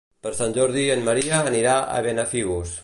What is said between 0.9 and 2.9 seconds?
en Maria anirà a Benafigos.